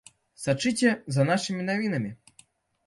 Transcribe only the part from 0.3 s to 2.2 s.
Сачыце за нашымі навінамі!